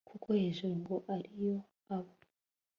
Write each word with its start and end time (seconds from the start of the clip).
kuko 0.09 0.27
iheru 0.47 0.69
ngo 0.79 0.95
ari 1.13 1.29
yo 1.43 1.55
aba 1.95 2.13